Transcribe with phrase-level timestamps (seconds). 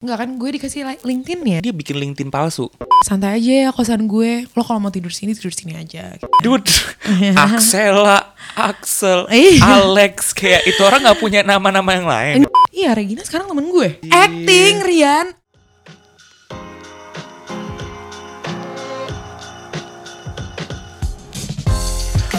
[0.00, 1.58] Enggak kan gue dikasih li- LinkedIn ya.
[1.60, 2.72] Dia bikin LinkedIn palsu.
[3.04, 4.48] Santai aja ya kosan gue.
[4.56, 6.16] Lo kalau mau tidur sini tidur sini aja.
[6.40, 6.72] Dude,
[7.36, 9.60] Axela, Axel, Iya.
[9.60, 12.36] Alex, kayak itu orang nggak punya nama-nama yang lain.
[12.72, 14.00] Iya Regina sekarang temen gue.
[14.08, 15.36] Acting Rian.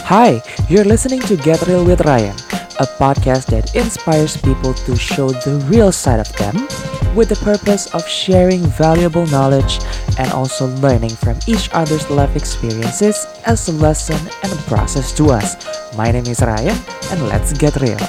[0.07, 2.36] Hi, you're listening to Get Real with Ryan,
[2.80, 6.68] a podcast that inspires people to show the real side of them
[7.12, 9.83] with the purpose of sharing valuable knowledge
[10.15, 15.28] and also learning from each other's life experiences as a lesson and a process to
[15.32, 15.60] us.
[16.00, 16.75] My name is Ryan,
[17.11, 18.00] and let's get real.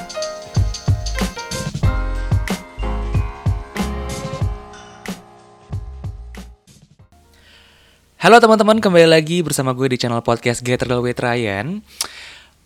[8.22, 11.82] Halo teman-teman, kembali lagi bersama gue di channel podcast Get Real with Ryan.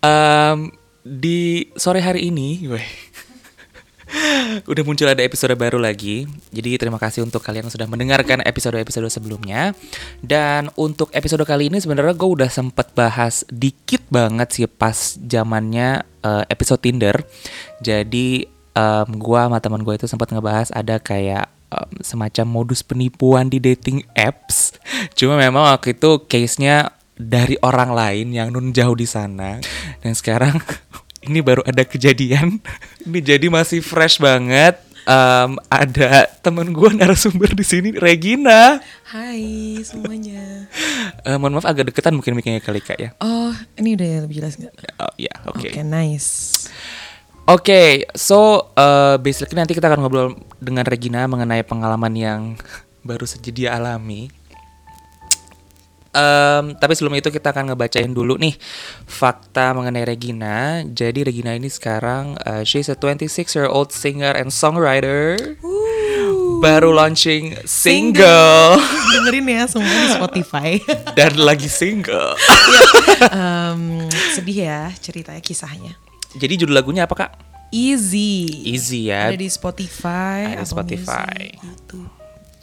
[0.04, 0.68] Em,
[1.00, 3.05] di sore hari ini, gue
[4.70, 6.26] udah muncul ada episode baru lagi.
[6.54, 9.74] Jadi terima kasih untuk kalian yang sudah mendengarkan episode-episode sebelumnya.
[10.22, 16.06] Dan untuk episode kali ini sebenarnya gue udah sempet bahas dikit banget sih pas zamannya
[16.22, 17.16] eh, episode Tinder.
[17.82, 23.50] Jadi em, gue sama teman gue itu sempat ngebahas ada kayak em, semacam modus penipuan
[23.50, 24.76] di dating apps.
[25.18, 29.58] Cuma memang waktu itu case-nya dari orang lain yang nun jauh di sana.
[30.04, 30.60] Dan sekarang
[31.26, 32.58] ini baru ada kejadian.
[33.06, 34.78] ini jadi masih fresh banget.
[35.06, 38.82] Em, ada temen gue narasumber di sini, Regina.
[39.06, 40.66] Hai semuanya.
[41.26, 43.10] Eh, mohon maaf agak deketan mungkin mikirnya kali kak ya.
[43.18, 44.74] Oh ini udah lebih jelas nggak?
[45.02, 45.74] Oh ya, oke.
[45.74, 46.70] Oke nice.
[47.46, 52.40] Oke, so uh, basically nanti kita akan ngobrol dengan Regina mengenai pengalaman yang
[53.08, 54.30] baru saja dia alami.
[56.16, 58.56] Em, tapi sebelum itu kita akan ngebacain dulu nih
[59.04, 60.80] fakta mengenai Regina.
[60.88, 65.36] Jadi Regina ini sekarang uh, she's a 26 year old singer and songwriter.
[66.64, 68.80] Baru launching single
[69.12, 70.70] Dengerin ya semua di Spotify.
[71.18, 72.32] dan lagi single.
[73.28, 75.92] Em, sedih ya ceritanya kisahnya.
[76.32, 77.30] Jadi judul lagunya apa kak?
[77.68, 78.64] Easy.
[78.64, 79.28] Easy ya.
[79.28, 80.56] Ada di Spotify.
[80.56, 81.52] Ada Spotify.
[81.52, 82.00] Music, gitu.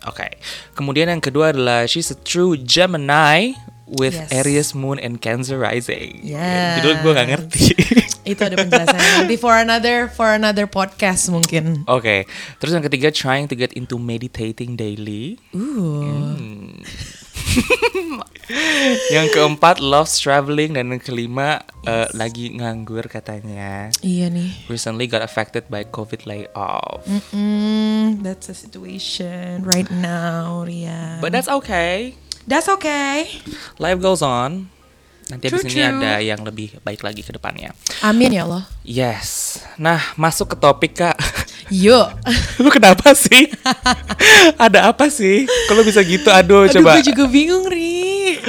[0.08, 0.40] Oke.
[0.76, 3.56] Kemudian yang kedua adalah she's a true Gemini
[3.88, 4.32] with Yes.
[4.32, 6.24] Aries moon and Cancer rising.
[6.24, 6.82] Yes.
[6.82, 7.66] Judul gue gak ngerti.
[8.32, 11.84] Itu ada penjelasannya nanti for another for another podcast mungkin.
[11.92, 12.24] Oke.
[12.60, 15.38] Terus yang ketiga trying to get into meditating daily.
[15.52, 16.40] Uh.
[16.40, 16.80] Hmm.
[19.16, 23.90] yang keempat loves traveling dan yang kelima eh, lagi nganggur katanya.
[24.04, 24.68] Iya nih.
[24.68, 27.06] Recently got affected by COVID layoff.
[27.32, 31.18] Mm, that's the situation right now, Ria.
[31.24, 32.20] But that's okay.
[32.48, 33.40] that's okay.
[33.80, 34.70] Life goes on.
[35.32, 35.88] Nanti True, abis ini true.
[35.88, 37.72] ada yang lebih baik lagi ke depannya.
[38.04, 38.68] Amin ya Allah.
[38.84, 39.60] Yes.
[39.80, 41.16] Nah, masuk ke topik kak.
[41.70, 42.08] Yuk.
[42.60, 43.48] Lu kenapa sih?
[44.58, 45.48] Ada apa sih?
[45.68, 47.00] Kalau bisa gitu, aduh, Aduh, coba.
[47.00, 48.40] gue juga bingung, Ri.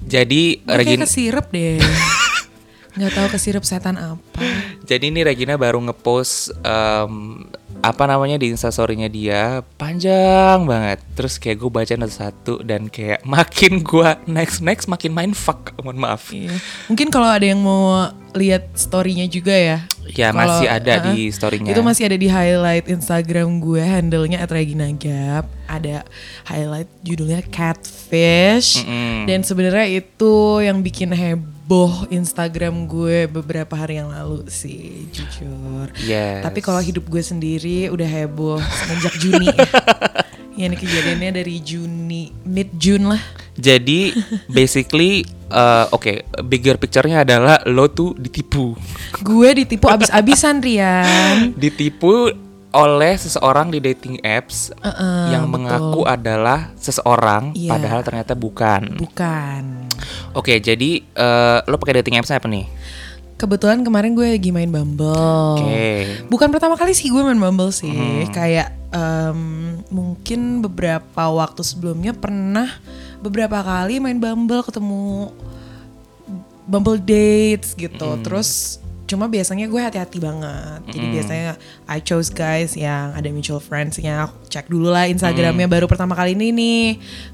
[0.00, 1.76] Jadi Gue kayak Regina, kesirep deh.
[2.96, 4.38] Nggak tahu kesirep setan apa.
[4.86, 7.42] jadi ini Regina baru ngepost em,
[7.82, 11.02] apa namanya di instastorynya dia panjang banget.
[11.18, 15.74] Terus kayak gue baca satu-satu dan kayak makin gue next next makin main fuck.
[15.82, 16.30] Mohon maaf.
[16.30, 16.54] Iya.
[16.86, 19.78] Mungkin kalau ada yang mau lihat story-nya juga ya.
[20.12, 21.06] Ya Kalau- masih ada uh-uh.
[21.16, 21.72] di storynya.
[21.72, 25.48] Itu masih ada di highlight Instagram gue, handle-nya @reginagap.
[25.64, 26.04] Ada
[26.44, 28.84] highlight judulnya Catfish.
[28.84, 29.24] Mm-mm.
[29.24, 35.88] Dan sebenarnya itu yang bikin heboh Instagram gue beberapa hari yang lalu sih, jujur.
[36.04, 36.44] Yes.
[36.44, 39.48] Tapi kalau hidup gue sendiri udah heboh semenjak Juni.
[40.54, 43.22] ya ini kejadiannya dari Juni, mid June lah.
[43.54, 44.10] Jadi
[44.50, 48.74] basically eh, oke bigger picture-nya adalah lo tuh ditipu.
[49.20, 51.50] Gue ditipu abis-abisan Rian.
[51.62, 52.30] ditipu
[52.70, 55.54] oleh seseorang di dating apps Uh-uh, yang betul.
[55.62, 57.70] mengaku adalah seseorang Iya.
[57.70, 58.98] padahal ternyata bukan.
[58.98, 59.62] Bukan.
[60.34, 62.66] Oke, jadi eh, lo pakai dating apps apa nih?
[63.34, 65.10] Kebetulan kemarin gue lagi main Bumble.
[65.58, 66.26] Oke.
[66.26, 67.90] Bukan pertama kali sih gue main Bumble sih.
[67.90, 68.26] Hmm.
[68.30, 69.38] Kayak em,
[69.90, 72.70] mungkin beberapa waktu sebelumnya pernah
[73.24, 75.32] beberapa kali main Bumble ketemu
[76.64, 78.08] Bumble dates gitu.
[78.10, 78.20] Hmm.
[78.20, 80.80] Terus cuma biasanya gue hati-hati banget.
[80.88, 81.14] Jadi Hmm.
[81.14, 81.50] biasanya
[81.86, 84.32] I chose guys yang ada mutual friends-nya.
[84.48, 85.74] Cek dulu lah Instagramnya Hmm.
[85.76, 86.84] baru pertama kali ini nih.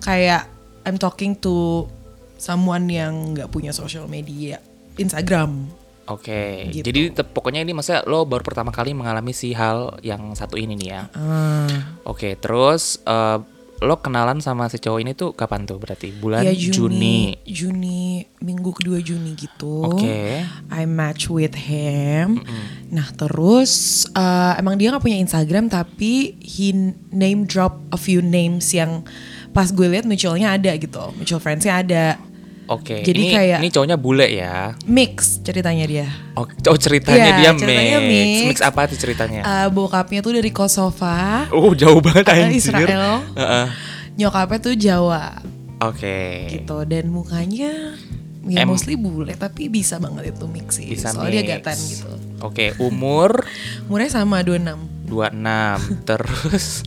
[0.02, 0.50] Kayak
[0.82, 1.86] I'm talking to
[2.34, 4.58] someone yang nggak punya social media
[4.96, 5.70] Instagram.
[6.08, 6.74] Oke.
[6.74, 6.90] Gitu.
[6.90, 10.74] Jadi te- pokoknya ini maksudnya lo baru pertama kali mengalami si hal yang satu ini
[10.74, 11.02] nih ya.
[11.14, 11.70] Ah.
[12.02, 13.38] Oke, terus eh,
[13.80, 16.12] lo kenalan sama si cowok ini tuh kapan tuh berarti?
[16.12, 16.70] Bulan ya Juni.
[16.70, 17.18] Juni,
[17.48, 18.00] Juni
[18.44, 19.88] minggu kedua Juni gitu.
[19.88, 20.44] Oke.
[20.68, 22.44] I match with him.
[22.92, 26.72] Nah terus uh, emang dia nggak punya Instagram tapi he
[27.10, 29.02] name drop a few names yang
[29.50, 32.29] pas gue lihat mutualnya ada gitu, mutual friendsnya ada.
[32.70, 33.02] Oke.
[33.02, 34.78] Jadi ini, kayak- ini cowoknya bule ya.
[34.84, 36.06] Mix ceritanya dia.
[36.32, 38.06] Oh, oh ceritanya Iya, dia ceritanya mix.
[38.06, 38.46] mix.
[38.46, 38.58] mix.
[38.62, 39.42] apa tuh ceritanya?
[39.42, 42.54] Uh, bokapnya tuh dari Kosova, oh, jauh banget uh, anjir.
[42.54, 43.26] Israel.
[43.34, 43.66] Heeh.
[44.16, 45.42] Nyokapnya tuh Jawa
[45.80, 46.46] Oke.
[46.48, 47.98] gitu dan mukanya
[48.40, 50.86] ya Em- mostly bule tapi bisa banget itu mix sih.
[50.86, 51.50] Bisa Soalnya dia mix.
[51.58, 52.10] gatan gitu.
[52.40, 53.42] Oke, umur
[53.84, 55.10] Umurnya sama 26.
[55.10, 56.06] 26.
[56.06, 56.86] Terus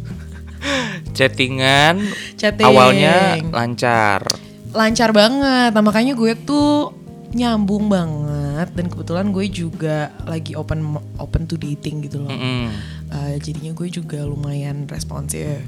[1.18, 2.00] chattingan
[2.36, 2.66] Chatting.
[2.66, 4.24] awalnya lancar.
[4.74, 5.72] Lancar banget.
[5.72, 6.92] Nah, makanya gue tuh
[7.34, 12.30] nyambung banget dan kebetulan gue juga lagi open open to dating gitu loh.
[12.30, 12.70] Mm-mm.
[13.10, 15.62] Uh, jadinya gue juga lumayan responsif.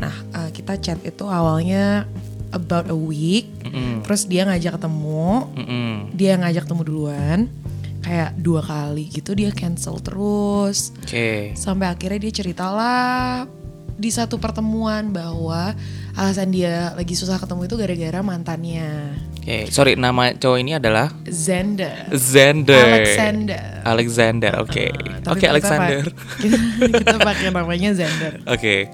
[0.00, 2.08] Nah, uh, kita chat itu awalnya
[2.56, 3.52] about a week.
[3.68, 4.00] Mm-mm.
[4.04, 5.92] Terus dia ngajak ketemu, Mm-mm.
[6.16, 7.40] dia ngajak ketemu duluan.
[7.98, 10.96] Kayak dua kali gitu dia cancel terus.
[11.04, 11.52] Oke.
[11.52, 13.44] Sampai akhirnya dia ceritalah
[13.98, 15.76] di satu pertemuan bahwa
[16.18, 22.10] alasan dia lagi susah ketemu itu gara-gara mantannya Oke, sorry nama cowok ini adalah Zender.
[22.12, 22.84] Xander.
[22.84, 23.62] Alexander.
[23.80, 24.84] Alexander, oke.
[24.92, 26.04] Uh, Oke, kita Alexander.
[26.36, 26.56] Kita,
[27.00, 28.44] kita pakai namanya Zender.
[28.44, 28.92] Oke.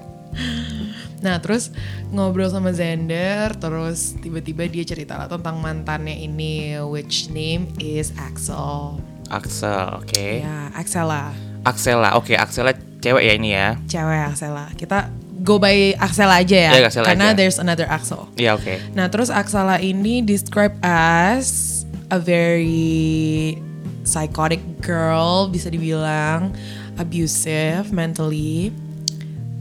[1.19, 1.75] Nah terus
[2.07, 8.95] ngobrol sama Zender, terus tiba-tiba dia cerita lah tentang mantannya ini, which name is Axel.
[9.27, 10.45] Axel, oke.
[10.45, 11.35] Ya, Axela,
[11.67, 12.71] Axela, oke, Axela
[13.05, 13.67] cewek ya ini ya.
[13.85, 14.65] cewek Axela.
[14.73, 15.13] Kita
[15.45, 17.37] go by Axela aja ya, Ya, Axela karena aja.
[17.37, 18.25] there's another Axel.
[18.33, 18.81] Iya, oke.
[18.97, 23.61] Nah terus Axela ini describe as a very
[24.01, 26.53] psychotic girl, bisa dibilang
[26.95, 28.69] abusive mentally,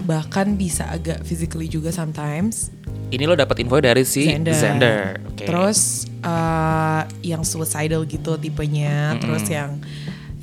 [0.05, 2.69] bahkan bisa agak physically juga sometimes.
[3.09, 4.53] Ini lo dapat info dari si Xander.
[4.57, 5.01] Xander.
[5.29, 5.45] Oke.
[5.47, 9.79] Terus uh, yang suicidal gitu tipenya, terus yang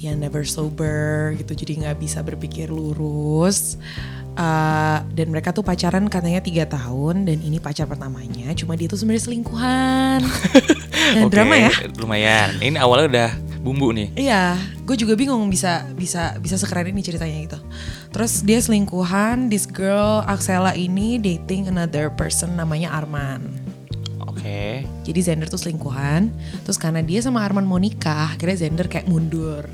[0.01, 3.77] yang never sober gitu, jadi nggak bisa berpikir lurus.
[4.31, 8.98] Uh, dan mereka tuh pacaran katanya tiga tahun dan ini pacar pertamanya, cuma dia tuh
[8.98, 10.19] sebenarnya selingkuhan.
[11.19, 11.71] dan Oke, drama ya?
[12.00, 12.57] Lumayan.
[12.63, 13.30] Ini awalnya udah
[13.62, 14.09] bumbu nih.
[14.18, 14.57] Iya,
[14.88, 17.59] gue juga bingung bisa bisa bisa sekeren ini ceritanya gitu.
[18.09, 23.51] Terus dia selingkuhan, this girl Axela ini dating another person namanya Arman.
[24.25, 24.88] Oke.
[25.06, 26.31] Jadi Zender tuh selingkuhan,
[26.65, 29.68] terus karena dia sama Arman mau nikah, akhirnya Zender kayak mundur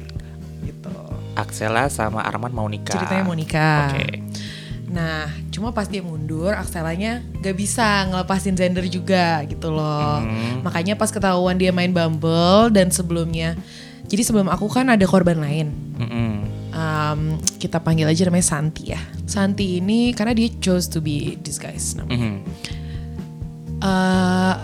[1.38, 2.98] Axela sama Arman mau nikah.
[2.98, 3.94] Ceritanya mau nikah.
[3.94, 4.26] Oke.
[4.88, 10.24] Nah, cuma pas dia mundur, Axelanya gak bisa ngelepasin Zender juga gitu loh.
[10.24, 10.66] Hmm.
[10.66, 13.54] Makanya pas ketahuan dia main Bumble dan sebelumnya,
[14.08, 15.70] jadi sebelum aku kan ada korban lain.
[16.00, 16.34] Mm-mm.
[16.78, 17.22] Um,
[17.58, 19.02] kita panggil aja namanya Santi ya.
[19.28, 22.18] Santi ini karena dia chose to be disguised namanya.
[22.18, 22.36] Mhm.
[23.78, 24.56] Eh,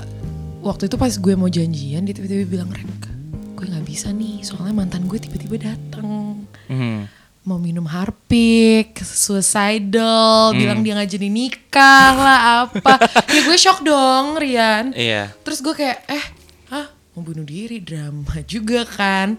[0.66, 3.12] waktu itu pas gue mau janjian dia tiba-tiba bilang Rek
[3.54, 6.23] gue nggak bisa nih soalnya mantan gue tiba-tiba datang
[6.66, 7.22] Mhm.
[7.44, 10.58] mau minum harpik suicidal Hmm.
[10.58, 12.96] bilang dia nggak jadi nikah lah apa.
[13.36, 14.92] Ya gue shock dong Rian.
[14.94, 15.28] Iya.
[15.44, 16.26] terus gue kayak eh
[16.70, 17.78] ah mau bunuh diri?
[17.78, 19.36] Drama juga kan.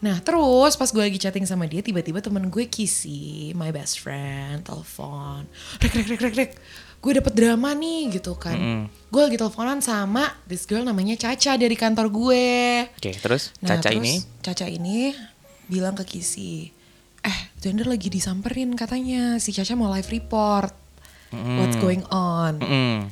[0.00, 4.60] Nah terus pas gue lagi chatting sama dia tiba-tiba temen gue Kisi my best friend
[4.60, 5.46] telepon.
[5.78, 6.52] Rek rek rek rek rek
[6.98, 8.56] gue dapet drama nih gitu kan.
[8.56, 8.82] Mm-mm.
[9.08, 12.46] gue lagi teleponan sama this girl namanya Caca dari kantor gue.
[12.90, 13.54] Oke, terus?
[13.60, 14.14] Nah, Caca terus ini?
[14.40, 15.12] Caca ini
[15.66, 16.68] bilang ke Kisi,
[17.24, 20.72] eh Zender lagi disamperin katanya si Caca mau live report
[21.34, 22.60] what's going on.
[22.60, 23.10] Mm-mm.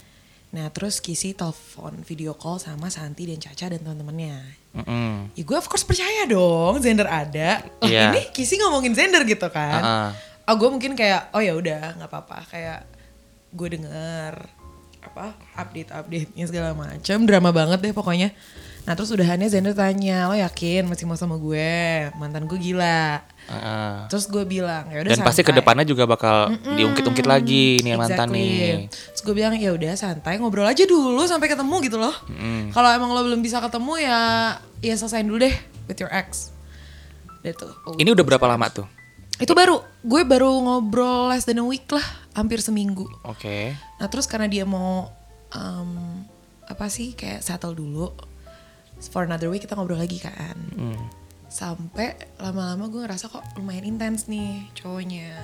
[0.52, 4.38] Nah terus Kisi telepon video call sama Santi dan Caca dan teman-temannya.
[4.76, 5.32] Mm-mm.
[5.32, 7.64] Ya gue of course percaya dong Zender ada.
[7.82, 8.12] Lah Iya.
[8.12, 9.82] ini Kisi ngomongin Zender gitu kan.
[9.82, 10.10] Ah-ah.
[10.46, 12.84] Oh gue mungkin kayak oh ya udah nggak apa-apa kayak
[13.52, 14.34] gue denger
[15.02, 18.30] apa update update nya segala macam drama banget deh pokoknya.
[18.82, 23.22] Nah terus udahannya Zender tanya lo yakin masih mau sama gue mantan gue gila.
[23.46, 24.10] Ah-ah.
[24.10, 27.94] Terus gue bilang ya udah Dan pasti santai." ke depannya juga bakal diungkit-ungkit lagi nih
[27.94, 28.42] yang mantan Exactly.
[28.42, 28.70] nih.
[28.90, 32.14] Terus gue bilang ya udah santai ngobrol aja dulu sampai ketemu gitu loh.
[32.74, 34.18] Kalau emang lo belum bisa ketemu ya
[34.82, 35.54] ya selesain dulu deh
[35.86, 36.50] with your ex.
[37.46, 37.70] Itu.
[38.02, 38.86] Ini udah berapa lama tuh?
[39.38, 42.02] Itu baru gue baru ngobrol less than a week lah,
[42.34, 43.06] hampir seminggu.
[43.22, 43.74] Oke.
[44.02, 45.06] Nah terus karena dia mau
[45.54, 45.90] um,
[46.66, 48.10] apa sih kayak settle dulu
[49.08, 50.58] for another week kita ngobrol lagi kan.
[50.76, 50.98] Hmm.
[51.48, 55.36] Sampai lama-lama gue ngerasa kok lumayan intens nih cowoknya.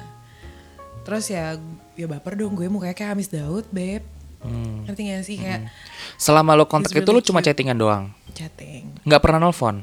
[1.07, 1.57] Terus ya
[1.97, 4.05] ya baper dong gue mukanya kayak Hamis Daud, beb.
[4.39, 4.87] Hmm.
[4.87, 5.67] Ngerti gak sih kayak
[6.15, 8.15] Selama lo kontak itu lo cuma chattingan doang?
[8.39, 9.03] chatting.
[9.03, 9.83] Nggak pernah nelfon?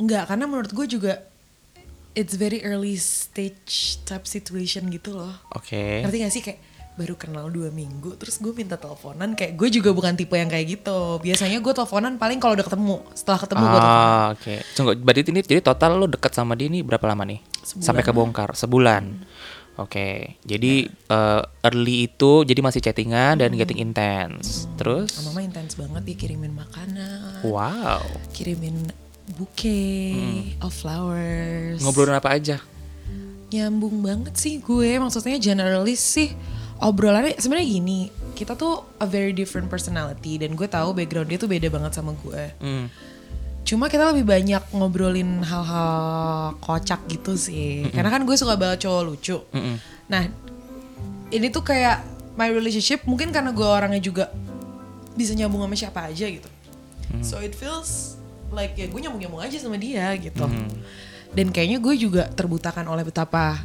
[0.00, 1.20] Enggak, karena menurut gue juga
[2.16, 5.36] it's very early stage type situation gitu loh.
[5.52, 6.00] Oke.
[6.00, 6.60] Ngerti gak sih kayak
[6.98, 10.78] baru kenal dua minggu terus gue minta teleponan kayak gue juga bukan tipe yang kayak
[10.80, 14.54] gitu biasanya gue teleponan paling kalau udah ketemu setelah ketemu gue teleponan Ah, oke.
[14.76, 17.40] Tunggu, berarti ini jadi total lo deket sama dia ini berapa lama nih?
[17.62, 19.04] Sebulan Sampai kebongkar, sebulan.
[19.80, 20.36] Oke.
[20.44, 24.68] Jadi eh, early itu jadi masih chattingan dan getting intense.
[24.76, 28.02] Terus sama mama intens banget dia kirimin makanan wow.
[28.36, 28.92] kirimin
[29.38, 32.58] bouquet of flowers Ngobrolin apa aja?
[33.50, 36.30] nyambung banget sih gue maksudnya generalis sih
[36.80, 38.00] obrolannya sebenarnya gini
[38.32, 42.16] kita tuh a very different personality dan gue tahu background dia tuh beda banget sama
[42.16, 42.42] gue.
[42.60, 42.88] Hmm.
[43.60, 47.86] cuma kita lebih banyak ngobrolin hal-hal kocak gitu sih.
[47.92, 49.36] Karena kan gue suka banget cowok lucu.
[49.52, 49.76] Mm-mm.
[50.08, 50.26] nah
[51.30, 52.02] ini tuh kayak
[52.34, 54.32] my relationship mungkin karena gue orangnya juga
[55.14, 56.48] bisa nyambung sama siapa aja gitu.
[57.20, 58.16] So it feels
[58.50, 60.48] like ya gue nyambung nyambung aja sama dia gitu.
[61.30, 63.60] Dan kayaknya gue juga terbutakan oleh betapa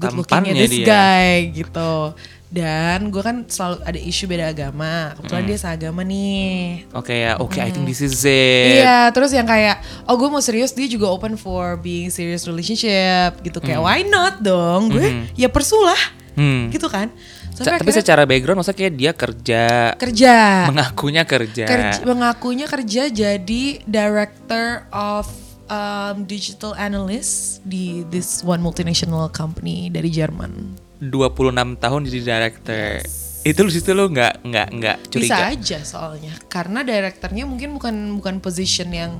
[0.00, 0.86] good lookingnya this dia.
[0.86, 2.16] guy gitu
[2.50, 7.54] dan gue kan selalu ada isu beda agama kebetulan dia seagama nih Oke ya, oke.
[7.56, 8.82] I think this is it.
[8.82, 13.38] Iya, terus yang kayak, oh gue mau serius, dia juga open for being serious relationship
[13.40, 13.62] gitu.
[13.62, 14.90] Kayak why not dong?
[14.90, 15.94] Gue ya persulah,
[16.34, 16.74] Hmm.
[16.74, 17.06] gitu kan.
[17.54, 19.64] Sampai tapi akhirnya secara background maksudnya kayak dia kerja,
[19.94, 21.64] kerja, mengakunya kerja.
[21.66, 25.28] kerja, mengakunya kerja jadi director of
[25.70, 30.76] um, digital analyst di this one multinational company dari Jerman.
[31.00, 33.00] 26 tahun jadi director.
[33.40, 35.56] Itu lu situ lu nggak nggak nggak Bisa curiga.
[35.56, 39.16] aja soalnya, karena directornya mungkin bukan bukan position yang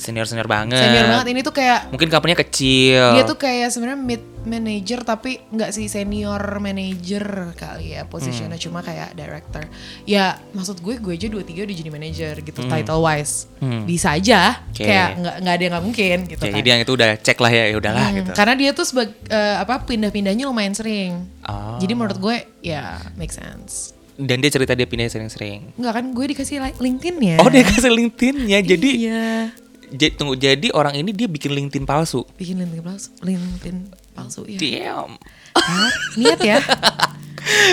[0.00, 0.80] Senior senior banget.
[0.80, 1.26] senior banget.
[1.28, 3.04] Ini tuh kayak Mungkin company-nya kecil.
[3.12, 7.20] Dia tuh kayak sebenarnya mid manager tapi nggak sih senior manager
[7.52, 8.64] kali ya posisinya Hmm.
[8.64, 9.68] cuma kayak director.
[10.02, 12.72] Ya maksud gue gue aja dua tiga udah jadi manager gitu Hmm.
[12.72, 13.44] title wise.
[13.84, 14.82] Bisa aja Oke.
[14.82, 16.56] kayak nggak nggak ada yang nggak mungkin gitu Oke, kan.
[16.56, 18.30] jadi yang itu udah cek lah ya, ya udahlah Hmm, gitu.
[18.32, 21.28] Karena dia tuh sebagai apa pindah-pindahnya lumayan sering.
[21.44, 21.76] Oh.
[21.76, 23.92] Jadi menurut gue ya make sense.
[24.16, 25.76] Dan dia cerita dia pindah sering-sering.
[25.76, 27.36] Nggak kan gue dikasih LinkedIn ya.
[27.36, 28.60] Oh dia kasih LinkedIn-nya.
[28.62, 29.52] Jadi iya.
[29.92, 32.22] J- tunggu jadi orang ini dia bikin LinkedIn palsu.
[32.34, 33.76] Bikin LinkedIn palsu, LinkedIn
[34.10, 34.58] palsu ya.
[34.58, 35.18] Damn.
[35.52, 35.90] Hah?
[36.14, 36.58] Niat ya.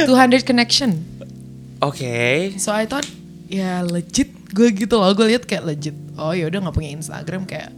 [0.03, 0.97] 200 connection.
[1.79, 2.53] Oke.
[2.57, 3.05] So I thought
[3.47, 7.43] ya legit gue gitu loh gue lihat kayak legit oh ya udah nggak punya Instagram
[7.43, 7.69] kayak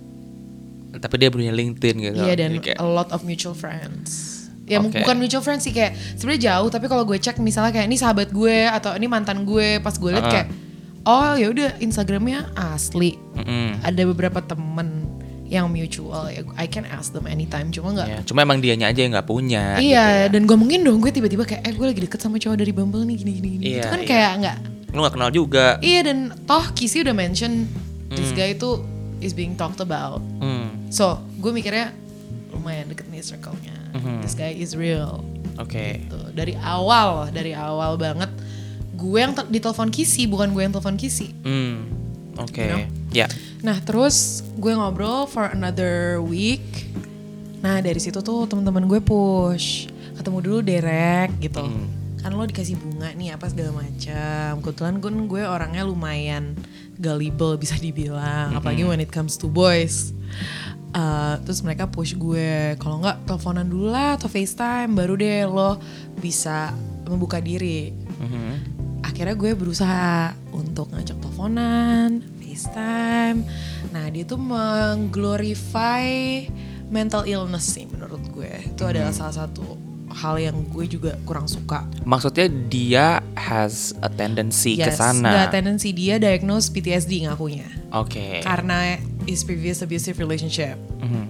[0.92, 2.18] Tapi dia punya LinkedIn gitu.
[2.18, 4.96] iya dan Jadi kayak- a lot of mutual friends ya Oke.
[4.96, 8.30] bukan mutual friends sih kayak sebenarnya jauh tapi kalau gue cek misalnya kayak ini sahabat
[8.30, 10.32] gue atau ini mantan gue pas gue lihat Ah.
[10.32, 10.48] kayak
[11.04, 13.80] oh ya udah Instagramnya asli Mm-mm.
[13.84, 15.08] ada beberapa temen
[15.50, 19.02] yang mutual ya I can ask them anytime cuma nggak Ya, Cuma emang dianya aja
[19.02, 19.82] yang nggak punya.
[19.82, 22.70] Iya, dan gue mungkin dong gue tiba-tiba kayak, eh gue lagi deket sama cowok dari
[22.70, 23.64] Bumble nih gini gini gini.
[23.66, 24.10] Iya, itu kan iya.
[24.14, 24.94] kayak nggak gitu.
[24.94, 25.66] Lu nggak kenal juga.
[25.82, 27.66] Iya dan toh Kisi udah mention
[28.14, 28.38] this Hmm.
[28.38, 28.70] guy itu
[29.20, 30.22] is being talked about.
[30.38, 30.70] Hmm.
[30.94, 31.98] So gue mikirnya
[32.54, 33.74] lumayan deket nih circle-nya.
[33.98, 34.22] Mhm.
[34.22, 35.26] This guy is real.
[35.58, 36.06] Oke.
[36.06, 36.20] Gitu.
[36.38, 38.30] Dari awal, dari awal banget
[39.00, 41.32] gue yang te- ditelepon Kisi bukan gue yang telepon Kisi.
[41.42, 41.88] Hmm.
[42.36, 42.60] Oke.
[42.60, 42.84] You know?
[43.10, 43.28] Ya.
[43.60, 46.92] Nah terus gue ngobrol for another week.
[47.60, 51.64] Nah dari situ tuh teman-teman gue push ketemu dulu Derek gitu.
[51.64, 51.88] Hmm.
[52.20, 54.60] Kan lo dikasih bunga nih apa segala macam.
[54.60, 56.56] Kebetulan gue gue orangnya lumayan
[56.96, 58.52] gullible bisa dibilang.
[58.54, 60.12] Apalagi when it comes to boys.
[60.90, 65.78] Uh, terus mereka push gue kalau nggak teleponan dulu lah atau FaceTime baru deh lo
[66.18, 66.74] bisa
[67.06, 68.79] membuka diri Mhm.
[69.20, 73.44] Akhirnya gue berusaha untuk ngajak teleponan, FaceTime.
[73.92, 76.08] Nah, dia tuh mengglorify
[76.88, 78.48] mental illness sih menurut gue.
[78.72, 79.76] Itu adalah salah satu
[80.16, 81.84] hal yang gue juga kurang suka.
[82.08, 85.52] Maksudnya dia has a tendency ke Yes, sana.
[85.52, 87.68] the tendency dia diagnose PTSD ngakunya.
[87.92, 88.40] Oke.
[88.40, 88.96] Karena
[89.28, 90.80] his previous abusive relationship.
[91.04, 91.28] Mhm.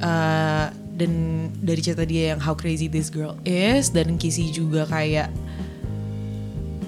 [0.00, 1.12] Uh, dan
[1.60, 5.28] dari cerita dia yang how crazy this girl is dan Kisi juga kayak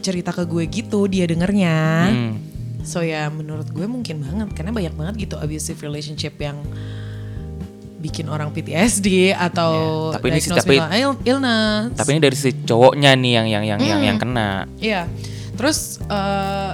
[0.02, 1.78] cerita ke gue gitu dia dengernya.
[2.09, 2.35] Hmm.
[2.82, 6.59] So ya menurut gue mungkin banget karena banyak banget gitu abusive relationship yang
[8.02, 10.82] bikin orang PTSD atau Iya, tapi ini sih- tapi-
[11.23, 11.94] illness.
[11.94, 14.09] Tapi ini dari si cowoknya nih yang yang yang yang, Hmm.
[14.11, 14.66] yang kena.
[14.76, 15.06] Iya.
[15.54, 16.71] Terus eh,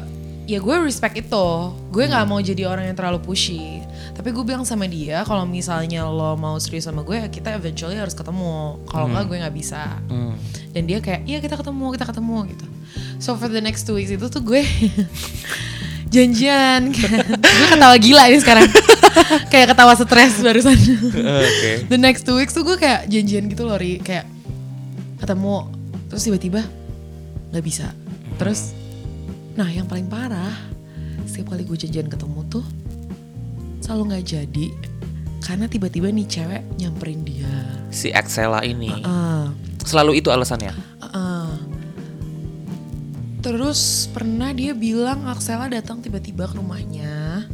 [0.49, 1.47] ya gue respect itu.
[1.93, 3.85] Gue nggak mau jadi orang yang terlalu pushy.
[4.17, 8.17] Tapi gue bilang sama dia kalau misalnya lo mau serius sama gue, kita eventually harus
[8.17, 8.81] ketemu.
[8.89, 10.01] Kalau nggak gue nggak bisa.
[10.09, 10.33] Hmm.
[10.73, 12.67] Dan dia kayak, iya kita ketemu, kita ketemu gitu.
[13.19, 14.63] So for the next two weeks itu tuh gue
[16.15, 16.95] janjian.
[16.95, 18.67] gue ketawa gila ini sekarang.
[19.53, 20.79] kayak ketawa stres barusan.
[21.19, 21.71] Oke.
[21.87, 23.99] The next two weeks tuh gue kayak janjian gitu loh, Ri.
[24.01, 24.25] Kayak
[25.19, 25.67] ketemu,
[26.09, 26.63] terus tiba-tiba
[27.51, 27.91] nggak bisa.
[28.39, 28.71] Terus,
[29.53, 30.55] nah yang paling parah,
[31.27, 32.65] setiap kali gue janjian ketemu tuh
[33.83, 34.67] selalu nggak jadi
[35.41, 37.51] karena tiba-tiba nih cewek nyamperin dia.
[37.89, 38.93] Si Axela ini.
[39.03, 39.49] Ah,
[39.81, 40.71] Selalu itu alasannya.
[41.01, 41.48] ah, ah.
[43.39, 47.47] Terus pernah dia bilang Axela datang tiba-tiba ke rumahnya,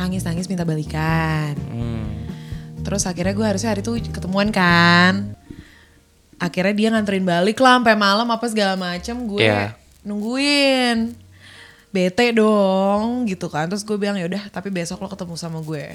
[0.00, 1.52] nangis-nangis minta balikan.
[1.68, 2.08] Hmm.
[2.80, 5.36] Terus akhirnya gue harusnya hari itu ketemuan kan.
[6.40, 9.76] Akhirnya dia nganterin balik lah sampai malam apa segala macem gue Iya.
[10.06, 11.12] nungguin.
[11.92, 13.68] Bete dong gitu kan.
[13.68, 15.92] Terus gue bilang ya udah tapi besok lo ketemu sama gue.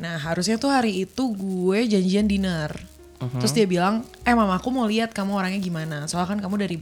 [0.00, 2.72] Nah harusnya tuh hari itu gue janjian dinner.
[3.24, 6.04] Terus dia bilang, eh mamaku mau lihat kamu orangnya gimana.
[6.04, 6.76] Soalnya kan kamu dari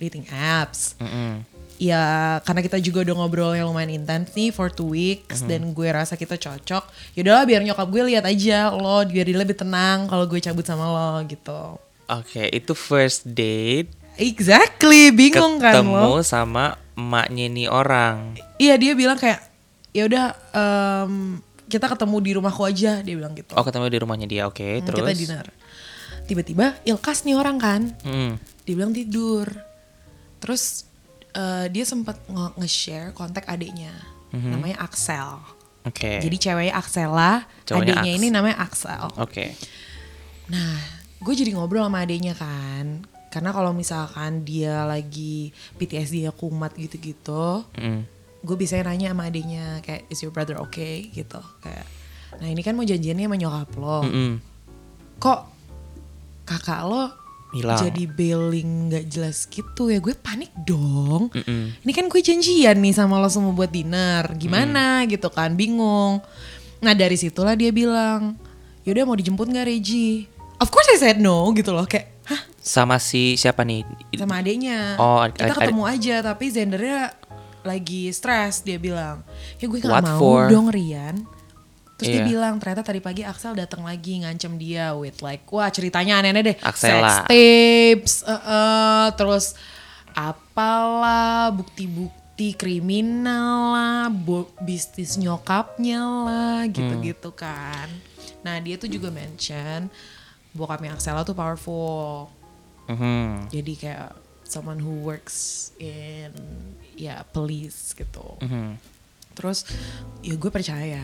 [0.00, 0.94] dating apps.
[0.96, 1.42] Mm-mm.
[1.78, 2.02] Ya
[2.42, 6.14] karena kita juga udah ngobrol yang lumayan intens nih for two weeks dan gue rasa
[6.14, 6.82] kita cocok.
[7.14, 10.90] Yaudahlah biar nyokap gue lihat aja lo biar dia lebih tenang kalau gue cabut sama
[10.90, 11.78] lo gitu.
[12.08, 16.26] Oke, itu first date Exactly, bingung kan ketemu lo?
[16.26, 18.34] sama emaknya nih orang.
[18.58, 19.38] Iya dia bilang kayak
[19.94, 23.54] ya udah em, kita ketemu di rumahku aja dia bilang gitu.
[23.54, 24.42] Oh, ketemu di rumahnya dia.
[24.46, 24.98] Oke, Hmm, terus.
[24.98, 25.46] Kita dinner.
[26.26, 28.34] Tiba-tiba Ilkas nih orang kan, Mm.
[28.66, 29.46] dia bilang tidur.
[30.38, 30.86] Terus
[31.30, 33.92] eh, dia sempat nge- nge-share kontak adiknya,
[34.32, 35.38] namanya Axel.
[35.84, 36.20] Oke.
[36.20, 38.18] Jadi ceweknya Axela, adiknya Aks.
[38.18, 39.04] ini namanya Axel.
[39.16, 39.54] Oke.
[40.48, 40.76] Nah,
[41.18, 43.04] gue jadi ngobrol sama adiknya kan.
[43.28, 48.08] Karena kalau misalkan dia lagi PTSD ya kumat gitu-gitu, Mm.
[48.40, 51.84] gue biasanya nanya sama adiknya kayak is your brother okay gitu kayak.
[52.36, 54.32] Nah ini kan mau janjiannya sama nyokap lo, Mm-mm.
[55.18, 55.40] kok
[56.44, 57.12] kakak lo
[57.50, 57.80] Hilang.
[57.80, 61.28] jadi bailing nggak jelas gitu ya gue panik dong.
[61.30, 61.80] Mm-mm.
[61.80, 66.20] Ini kan gue janjian nih sama lo semua buat dinner, gimana gitu kan, bingung.
[66.78, 68.36] Nah dari situlah dia bilang,
[68.82, 70.28] yaudah mau dijemput nggak Reji?
[70.56, 73.80] Of course I said no gitu loh, kayak hah Sama si siapa nih?
[74.12, 74.94] sama adiknya.
[74.96, 77.16] Oh, ad- kita ad- ketemu aja tapi Zendernya
[77.60, 79.24] lagi stres dia bilang.
[79.56, 80.42] Ya gue gak What mau for?
[80.46, 81.24] dong Rian.
[81.98, 82.30] Terus dia Iya.
[82.30, 86.56] bilang ternyata tadi pagi Axel datang lagi ngancem dia with like wah ceritanya aneh-aneh deh.
[86.62, 87.26] Axela.
[87.26, 89.58] Sex tapes, eh, eh, terus
[90.14, 94.06] apalah bukti-bukti kriminal lah,
[94.62, 97.90] bisnis nyokapnya lah gitu-gitu kan.
[98.46, 99.90] Nah dia tuh juga mention
[100.54, 102.30] bokapnya Axela tuh powerful.
[102.86, 103.50] Mhm.
[103.50, 104.14] Jadi kayak
[104.46, 106.30] someone who works in
[106.94, 108.38] ya police gitu.
[108.38, 108.97] Mhm.
[109.38, 109.62] Terus
[110.18, 110.98] ya gue percaya.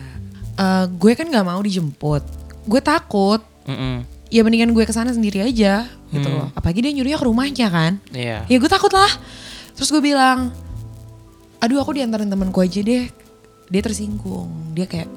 [0.59, 2.23] Eh, gue kan nggak mau dijemput.
[2.67, 3.39] Gue takut.
[3.63, 4.03] Mm-mm.
[4.27, 6.51] Ya mendingan gue ke sana sendiri aja gitu loh.
[6.51, 8.03] Apalagi dia nyuruhnya ke rumahnya kan.
[8.11, 8.43] Iya.
[8.51, 9.07] Ya gue takut lah.
[9.75, 10.51] Terus gue bilang,
[11.63, 13.07] aduh aku diantarin temanku aja deh.
[13.71, 14.75] Dia tersinggung.
[14.75, 15.07] Dia kayak,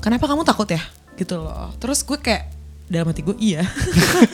[0.00, 0.80] kenapa kamu takut ya?
[1.18, 1.74] Gitu loh.
[1.76, 2.53] Terus gue kayak,
[2.84, 3.64] dalam hati gue iya.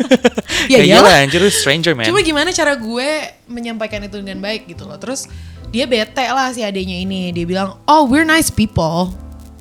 [0.72, 1.22] ya Ya iyalah.
[1.22, 2.04] anjir stranger man.
[2.04, 3.08] Cuma gimana cara gue
[3.46, 4.96] menyampaikan itu dengan baik gitu loh.
[4.96, 5.30] Terus
[5.68, 7.30] dia bete lah si adenya ini.
[7.30, 9.14] Dia bilang, "Oh, we're nice people.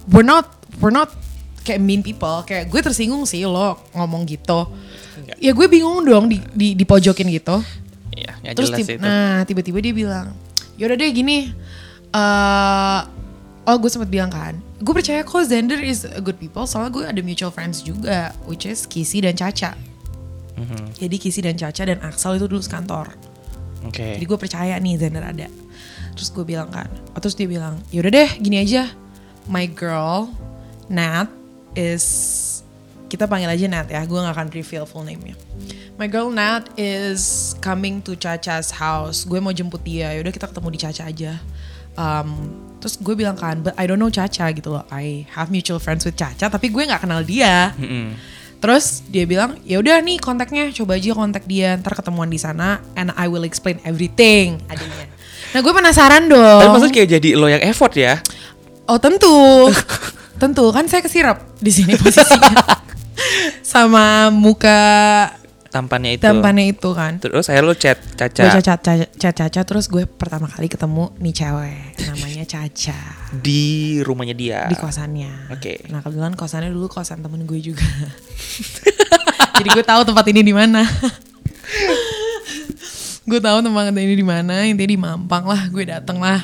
[0.06, 1.14] We're not we're not
[1.62, 4.66] kayak mean people." Kayak gue tersinggung sih lo ngomong gitu.
[5.38, 7.62] Ya gue bingung dong di, di dipojokin gitu.
[8.12, 9.00] Iya, ya Terus jelas tib- itu.
[9.00, 10.34] nah tiba-tiba dia bilang,
[10.76, 11.54] "Yaudah deh gini.
[12.10, 13.00] eh
[13.64, 17.04] oh gue sempat bilang kan, gue percaya kok Zender is a good people soalnya gue
[17.04, 19.76] ada mutual friends juga, which is Kisi dan Caca.
[20.56, 20.96] Mhm.
[20.96, 23.12] Jadi Kisi dan Caca dan Axel itu dulu sekantor.
[23.88, 24.20] Oke.
[24.20, 25.48] Jadi gue percaya nih Zender ada.
[26.16, 28.92] Terus gue bilang kan, oh, terus dia bilang, yaudah deh gini aja,
[29.48, 30.28] my girl
[30.92, 31.32] Nat
[31.80, 32.04] is
[33.08, 35.36] kita panggil aja Nat ya, gue gak akan reveal full name-nya.
[36.00, 39.28] My girl Nat is coming to Caca's house.
[39.28, 40.16] Gue mau jemput dia.
[40.16, 41.34] Yaudah kita ketemu di Caca aja.
[42.00, 44.88] Um, terus gue bilang kan, but I don't know Caca gitu loh.
[44.90, 47.76] I have mutual friends with Caca, tapi gue nggak kenal dia.
[47.76, 48.16] Mm-mm.
[48.60, 52.84] Terus dia bilang, ya udah nih kontaknya, coba aja kontak dia, ntar ketemuan di sana,
[53.00, 55.08] and I will explain everything adanya.
[55.56, 56.60] Nah gue penasaran dong.
[56.60, 58.20] Tapi maksudnya kayak jadi lo yang effort ya?
[58.88, 59.72] Oh tentu,
[60.42, 62.60] tentu kan saya kesirap di sini posisinya,
[63.64, 64.80] sama muka
[65.70, 66.26] Tampannya itu.
[66.26, 67.22] tampannya itu kan.
[67.22, 71.14] Terus akhirnya lo chat Caca Gue caca, caca, caca, caca, terus gue pertama kali ketemu
[71.22, 73.00] nih cewek, namanya Caca
[73.46, 73.64] di
[74.02, 74.62] rumahnya dia.
[74.66, 75.54] di kosannya.
[75.54, 75.86] Oke.
[75.94, 77.86] Nah kebetulan kosannya dulu kosan temen gue juga.
[79.62, 80.82] Jadi gue tahu tempat ini di mana.
[83.30, 84.66] gue tahu tempat ini di mana.
[84.66, 85.70] Intinya di Mampang lah.
[85.70, 86.42] Gue dateng lah.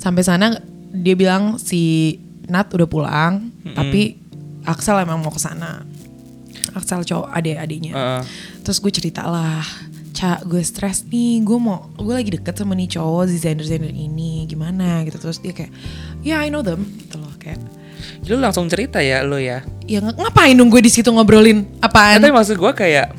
[0.00, 0.56] Sampai sana
[0.94, 4.20] dia bilang si Nat udah pulang, tapi
[4.64, 5.84] Axel emang mau ke sana.
[6.72, 7.92] Axel cowok adik-adiknya.
[7.92, 8.22] Heeh.
[8.64, 9.60] Terus gue cerita lah,
[10.14, 15.02] Ca, gue stres nih, gue mau, gue lagi deket sama nih cowok Zender ini, gimana
[15.04, 15.18] gitu.
[15.20, 15.74] Terus dia kayak,
[16.22, 17.58] ya I know them, gitu loh kayak.
[18.24, 19.60] Lo langsung cerita ya lo ya.
[19.84, 22.22] Ya ng- ngapain dong gue di situ ngobrolin apaan?
[22.22, 23.12] Tapi maksud gue kayak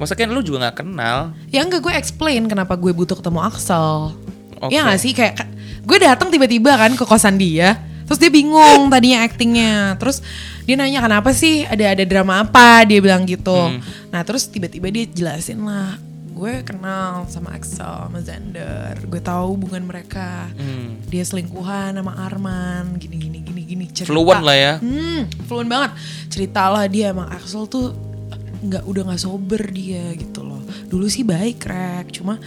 [0.00, 4.16] Maksudnya kan lu juga gak kenal Ya enggak gue explain kenapa gue butuh ketemu Axel.
[4.56, 4.72] Oke.
[4.72, 5.50] Ya gak sih kayak ka-
[5.84, 7.76] gue datang tiba-tiba kan ke kosan dia.
[8.10, 9.94] Terus dia bingung tadinya actingnya.
[9.96, 10.18] Terus
[10.66, 12.82] dia nanya kenapa sih ada ada drama apa?
[12.82, 13.54] Dia bilang gitu.
[13.54, 13.78] Hmm.
[14.08, 15.94] Nah terus tiba-tiba dia jelasin lah.
[16.30, 20.96] gue kenal sama Axel sama Xander gue tahu hubungan mereka Hmm.
[21.04, 24.74] dia selingkuhan sama Arman gini gini gini gini cerita Fluent lah ya.
[24.80, 25.92] hmm, fluent banget
[26.32, 27.92] cerita lah dia emang Axel tuh
[28.60, 32.40] nggak udah nggak sober dia gitu loh dulu sih baik rek cuma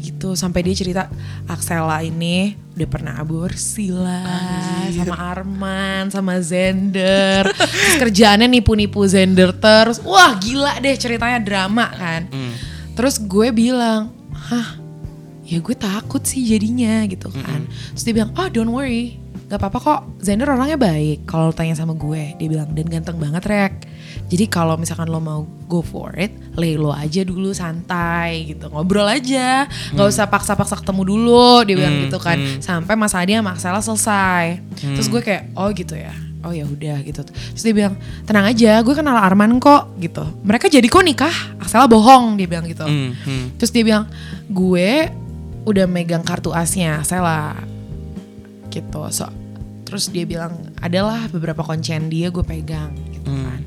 [0.00, 0.38] gitu.
[0.38, 1.10] Sampai dia cerita
[1.44, 7.50] Axela ini udah pernah aborsi lah sama Arman sama Zender.
[7.50, 9.98] Terus kerjaannya nipu-nipu Zender terus.
[10.06, 12.30] Wah gila deh ceritanya drama kan.
[12.30, 12.54] Hmm.
[12.98, 14.74] terus gue bilang hah?
[15.46, 17.66] Ya gue takut sih jadinya gitu kan.
[17.94, 19.18] Terus dia bilang oh don't worry.
[19.48, 20.00] Gak apa-apa kok.
[20.20, 21.24] Zender orangnya baik.
[21.24, 23.74] Kalau tanya sama gue dia bilang dan ganteng banget rek
[24.26, 29.04] jadi kalau misalkan lo mau go for it lay lo aja dulu santai gitu ngobrol
[29.04, 32.60] aja nggak usah paksa-paksa ketemu dulu dia bilang Hmm, gitu kan hmm.
[32.60, 37.20] sampai masalah dia masalah selesai terus gue kayak oh gitu ya oh ya udah gitu
[37.24, 41.84] terus dia bilang tenang aja gue kenal Arman kok gitu mereka jadi kok nikah Aksela
[41.84, 43.44] bohong dia bilang gitu Hmm, hmm.
[43.58, 44.04] Terus dia bilang,
[44.48, 45.10] gue
[45.64, 47.58] udah megang kartu asnya, Sela.
[48.68, 49.00] Gitu.
[49.10, 49.28] So,
[49.82, 53.44] terus dia bilang, adalah beberapa kuncian dia gue pegang gitu Hmm.
[53.44, 53.60] kan.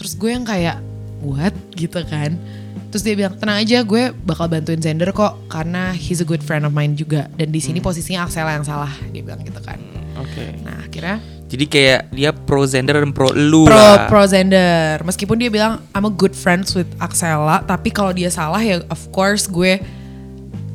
[0.00, 0.80] Terus gue yang kayak,
[1.20, 1.52] what?
[1.76, 2.40] Gitu kan.
[2.88, 5.36] Terus dia bilang, tenang aja gue bakal bantuin Zender kok.
[5.52, 7.28] Karena he's a good friend of mine juga.
[7.36, 8.90] Dan di sini posisinya Aksela yang salah.
[9.12, 9.76] Dia bilang gitu kan.
[10.20, 10.56] Oke.
[10.64, 14.06] Nah akhirnya Jadi kayak dia pro Zender dan pro lu pro lah.
[14.06, 15.02] pro Zender.
[15.02, 19.02] Meskipun dia bilang I'm a good friends with Axela, tapi kalau dia salah ya of
[19.10, 19.82] course gue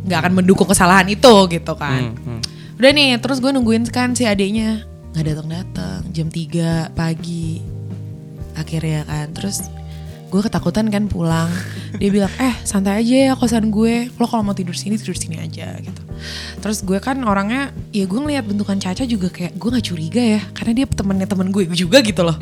[0.04, 2.12] nggak akan mendukung kesalahan itu gitu kan.
[2.12, 2.42] Hmm, hmm.
[2.76, 4.84] Udah nih, terus gue nungguin kan si adiknya
[5.16, 7.64] nggak datang datang jam 3 pagi
[8.56, 9.32] akhirnya kan.
[9.36, 9.68] Terus
[10.26, 11.48] gue ketakutan kan pulang.
[11.96, 14.12] Dia bilang eh santai aja ya kosan gue.
[14.20, 16.02] Lo kalau mau tidur sini tidur sini aja gitu.
[16.60, 20.42] Terus gue kan orangnya ya gue ngeliat bentukan Caca juga kayak gue nggak curiga ya
[20.52, 22.36] karena dia temennya temen gue juga gitu loh.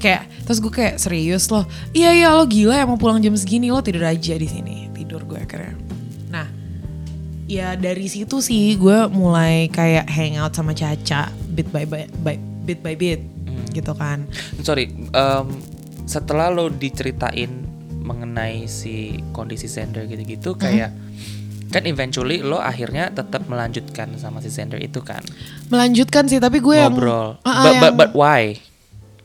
[0.00, 1.68] Kayak terus gue kayak serius loh.
[1.92, 4.88] Iya iya lo gila ya mau pulang jam segini lo tidur aja di sini.
[4.96, 5.76] Tidur gue akhirnya.
[6.32, 6.48] Nah
[7.44, 12.08] ya dari situ sih gue mulai kayak hangout sama Caca bit by by
[12.64, 13.20] bit by bit
[13.74, 14.30] gitu kan.
[14.62, 15.46] Sorry, em,
[16.06, 17.50] setelah lo diceritain
[18.04, 20.92] mengenai si kondisi Zender gitu-gitu kayak
[21.72, 25.24] kan eventually lo akhirnya tetap melanjutkan sama si Zender itu kan
[25.72, 27.40] Melanjutkan sih tapi gue yang ngobrol.
[27.42, 28.60] Ah, but, but but why?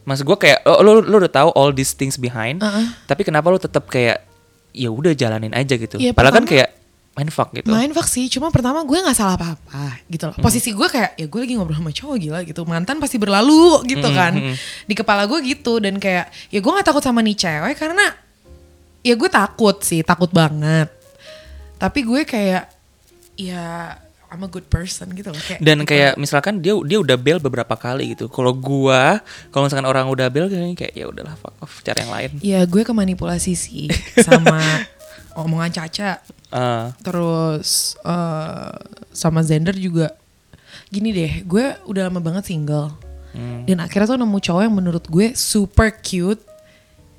[0.07, 2.87] Maksud gue kayak lo lo, lo udah tahu all these things behind, Ah, ah.
[3.05, 4.23] tapi kenapa lo tetap kayak
[4.73, 5.99] ya udah jalanin aja gitu.
[5.99, 6.78] Iya, Padahal kan kayak
[7.19, 7.67] main fuck gitu.
[7.67, 10.39] Main fuck sih, cuma pertama gue nggak salah apa-apa gitu loh.
[10.39, 12.63] Posisi gue kayak ya gue lagi ngobrol sama cowok gila gitu.
[12.63, 14.33] Mantan pasti berlalu gitu Mm, kan.
[14.39, 14.55] mm.
[14.87, 18.07] Di kepala gue gitu dan kayak ya gue nggak takut sama nih cewek karena
[19.03, 20.87] ya gue takut sih, takut banget.
[21.75, 22.71] Tapi gue kayak
[23.35, 23.95] ya
[24.29, 25.57] I'm a good person gitu loh kayak.
[25.57, 28.29] Dan kayak misalkan dia dia udah bail beberapa kali gitu.
[28.29, 32.31] Kalau gua, kalau misalkan orang udah kayaknya kayak ya udahlah fuck off cari yang lain.
[32.45, 33.89] Ya gue kemanipulasi sih
[34.21, 34.61] sama
[35.41, 36.19] omongan Caca.
[36.49, 38.73] Eh, Terus eh,
[39.11, 40.13] sama Zender juga
[40.89, 42.89] gini deh, gue udah lama banget single.
[43.31, 43.69] hmm.
[43.69, 46.41] Dan akhirnya tuh nemu cowok yang menurut gue super cute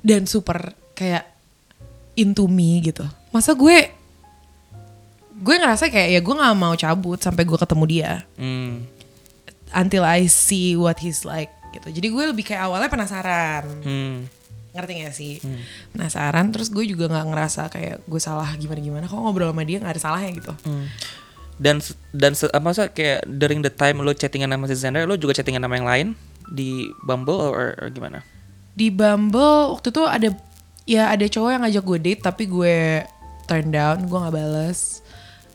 [0.03, 1.23] dan super kayak
[2.13, 3.07] into me gitu.
[3.31, 3.95] Masa gue
[5.41, 8.85] gue ngerasa kayak ya gue nggak mau cabut sampai gue ketemu dia Hmm.
[9.71, 11.87] until I see what he's like gitu.
[11.89, 13.63] Jadi gue lebih kayak awalnya penasaran.
[13.81, 14.17] Hmm.
[14.71, 15.33] Ngerti gak sih?
[15.89, 19.77] Penasaran terus gue juga nggak ngerasa kayak gue salah gimana gimana kok ngobrol sama dia
[19.77, 20.53] nggak ada salahnya gitu?
[20.63, 20.87] Hmm.
[21.55, 21.77] Dan
[22.09, 25.33] dan se- apa sih kayak during the time lo chattingan sama si Xander, lo juga
[25.33, 26.07] chattingan sama yang lain?
[26.47, 28.23] Di Bumble or, or gimana?
[28.71, 30.29] di Bumble waktu itu ada
[30.87, 33.03] ya ada cowok yang ngajak gue date tapi gue
[33.43, 35.03] turn down gue nggak bales.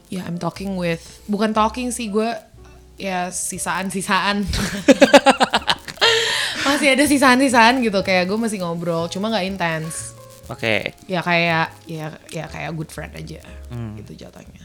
[0.07, 2.29] Ya I'm talking with bukan talking sih gue
[2.95, 4.45] ya sisaan sisaan
[6.69, 10.13] masih ada sisaan sisaan gitu kayak gue masih ngobrol cuma nggak intens.
[10.47, 10.95] Oke.
[11.05, 13.99] ya kayak ya ya kayak good friend aja Hmm.
[13.99, 14.63] gitu jatuhnya.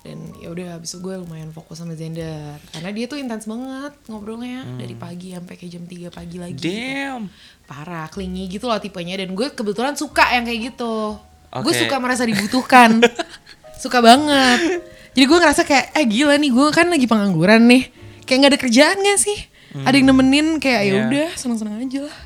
[0.00, 3.96] Dan ya udah habis itu gue lumayan fokus sama Zender karena dia tuh intens banget
[4.06, 7.32] ngobrolnya dari pagi sampai kayak jam 3 pagi lagi Damn.
[7.64, 11.16] parah klingi gitu loh tipenya dan gue kebetulan suka yang kayak gitu.
[11.50, 11.80] Gue Oke.
[11.80, 13.00] suka merasa dibutuhkan.
[13.74, 14.80] Suka banget.
[15.12, 17.84] Jadi gue ngerasa kayak eh gila nih gue kan lagi pengangguran nih.
[18.22, 19.38] Kayak nggak ada kerjaan gak sih
[19.82, 21.02] ada yang nemenin kayak ya Iya.
[21.10, 22.18] udah seneng seneng aja lah.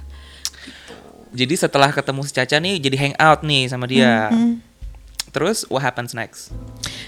[1.33, 4.29] Jadi setelah ketemu si Caca nih jadi hangout nih sama dia.
[5.33, 6.53] Terus what happens next?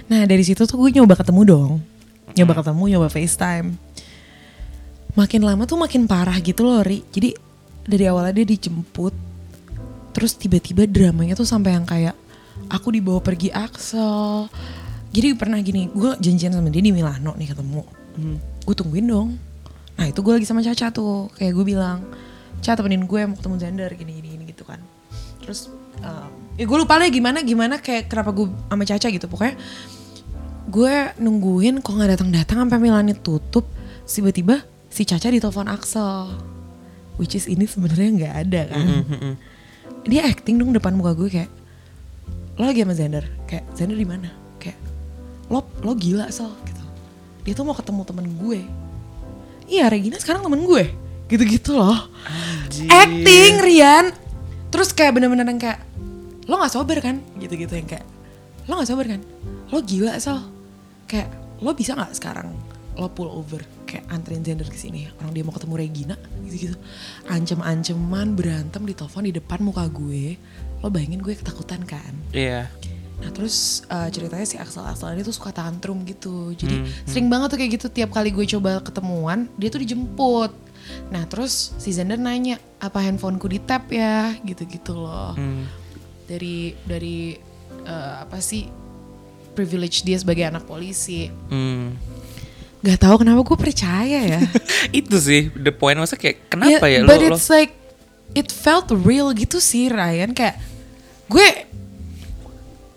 [0.09, 1.73] Nah dari situ tuh gue nyoba ketemu dong.
[2.37, 3.75] Nyoba ketemu, nyoba FaceTime.
[5.19, 7.05] Makin lama tuh makin parah gitu loh Ri.
[7.11, 7.35] Jadi
[7.85, 9.13] dari awalnya dia dijemput
[10.11, 12.15] Terus tiba-tiba dramanya tuh sampai yang kayak
[12.71, 14.47] Aku dibawa pergi Axel.
[15.11, 17.83] Jadi pernah gini, gue janjian sama dia di Milano nih ketemu.
[18.63, 19.50] Gue tungguin dong
[20.01, 21.29] Nah itu gue lagi sama Caca tuh.
[21.37, 22.09] Kayak gue bilang
[22.65, 24.81] Caca temenin gue mau ketemu Zander gini-gini gitu kan.
[25.45, 25.69] Terus
[26.01, 29.27] em, ya gue lupa deh gimana gimana kayak kenapa gue sama Caca gitu.
[29.29, 29.61] Pokoknya
[30.73, 33.69] gue nungguin kok nggak datang datang sampai Milani tutup
[34.09, 36.33] tiba-tiba si Caca ditelepon Axel.
[37.21, 38.85] Which is ini sebenarnya nggak ada kan.
[40.09, 41.53] Dia acting dong depan muka gue kayak
[42.57, 44.33] lo lagi sama Zender kayak Zender di mana?
[44.57, 44.81] Kayak
[45.53, 46.85] lo lo gila Sel gitu.
[47.45, 48.65] Dia tuh mau ketemu temen gue
[49.71, 50.91] iya Regina sekarang temen gue.
[51.31, 52.11] Gitu-gitu loh.
[52.91, 54.11] Acting Rian.
[54.75, 55.81] Terus kayak bener-bener yang kayak
[56.51, 57.23] lo nggak sober kan?
[57.39, 58.03] Gitu-gitu yang kayak
[58.67, 59.23] lo nggak sober kan?
[59.71, 60.43] Lo gila Sel.
[61.07, 61.31] Kayak
[61.63, 62.51] lo bisa nggak sekarang
[62.99, 63.63] lo pull over?
[63.87, 65.07] Kayak anterin Zender ke sini.
[65.23, 66.75] Orang dia mau ketemu Regina gitu-gitu.
[67.31, 70.35] Ancem-anceman berantem di telepon di depan muka gue.
[70.83, 72.11] Lo bayangin gue ketakutan kan?
[72.35, 72.67] Iya.
[73.21, 76.57] Nah terus uh, ceritanya si Axel Axel ini tuh suka tantrum gitu.
[76.57, 80.53] Jadi sering banget tuh kayak gitu tiap kali gue coba ketemuan dia tuh dijemput.
[81.13, 85.37] Nah terus si Zender nanya apa handphoneku di tap ya gitu-gitu loh.
[85.37, 85.69] Hmm.
[86.25, 87.37] Dari dari
[87.85, 88.67] uh, apa sih
[89.53, 91.29] privilege dia sebagai anak polisi.
[91.53, 91.95] Hmm.
[92.81, 94.41] Gak tahu kenapa gue percaya ya.
[95.05, 97.77] Itu sih the point maksudnya kayak kenapa ya, Yeah, lo But lo it's like
[98.33, 100.57] it felt real gitu sih Ryan kayak
[101.31, 101.47] gue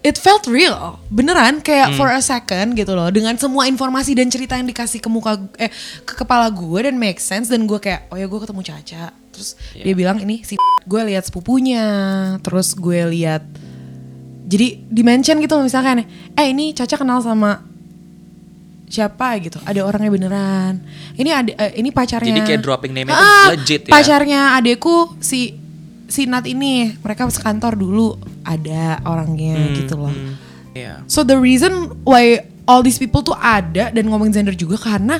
[0.03, 0.99] it felt real.
[1.07, 3.07] Beneran kayak for a second gitu loh.
[3.09, 5.71] Dengan semua informasi dan cerita yang dikasih ke muka eh
[6.03, 7.47] ke kepala gue dan make sense.
[7.47, 9.15] Dan gue kayak oh ya gue ketemu Caca.
[9.33, 10.59] Terus dia bilang ini si
[10.91, 11.85] gue lihat sepupunya.
[12.43, 13.41] Terus gue lihat
[14.43, 16.03] jadi dimention gitu loh misalkan
[16.35, 17.63] eh ini Caca kenal sama
[18.91, 19.39] siapa?
[19.41, 19.57] Gitu.
[19.63, 20.73] Ada orangnya beneran.
[21.17, 22.29] Ini ada eh, ini pacarnya.
[22.29, 23.91] Jadi kayak dropping tuh Ah, legit ya?
[23.95, 25.55] pacarnya adekku si
[26.11, 26.93] si Nat ini.
[27.01, 30.33] Mereka sekantor dulu ada orangnya Hmm, gitu loh hmm.
[30.73, 31.01] Iya.
[31.05, 35.19] so the reason why all these people tuh ada dan ngomongin gender juga karena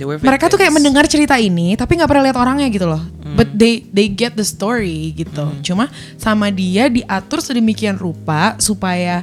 [0.00, 3.36] mereka tuh kayak mendengar cerita ini tapi nggak pernah lihat orangnya gitu loh Hmm.
[3.36, 5.86] but they they get the story gitu cuma
[6.16, 9.22] sama dia diatur sedemikian rupa supaya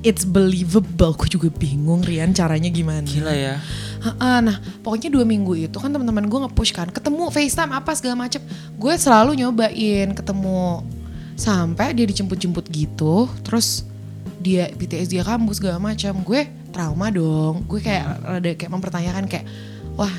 [0.00, 3.56] it's believable gue juga bingung Rian caranya gimana Gila ya.
[4.40, 8.40] Nah pokoknya dua minggu itu kan teman-teman gue nge-push kan ketemu FaceTime apa segala macem
[8.76, 10.80] gue selalu nyobain ketemu
[11.40, 13.88] sampai dia dijemput-jemput gitu terus
[14.40, 16.20] dia BTS dia kampus segala macam.
[16.24, 17.64] Gue trauma dong.
[17.68, 19.48] Gue kayak ada kayak mempertanyakan kayak
[19.96, 20.12] wah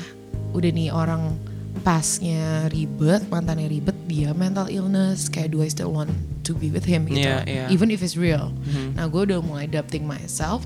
[0.54, 1.34] udah nih orang
[1.82, 6.12] pasnya ribet mantannya ribet dia mental illness kayak do I still want
[6.46, 7.08] to be with him?
[7.10, 7.24] gitu.
[7.24, 7.64] Iya, iya.
[7.70, 8.54] even if it's real.
[8.94, 10.62] Nah gue udah mulai adapting myself.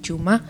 [0.00, 0.40] Cuma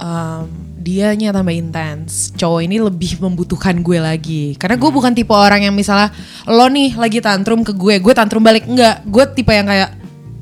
[0.00, 0.48] um,
[0.86, 2.30] dianya tambah intens.
[2.38, 4.54] Cowok ini lebih membutuhkan gue lagi.
[4.54, 6.14] Karena gue bukan tipe orang yang misalnya
[6.46, 8.70] lo nih lagi tantrum ke gue gue tantrum balik.
[8.70, 9.90] Enggak gue tipe yang kayak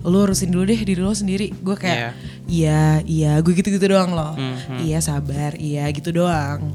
[0.04, 1.48] lo urusin dulu deh diri lo sendiri.
[1.64, 2.12] Gue kayak
[2.44, 3.00] iya.
[3.09, 4.37] Iya gue gitu gitu doang loh.
[4.37, 4.85] Mhm.
[4.85, 6.68] iya sabar iya gitu doang.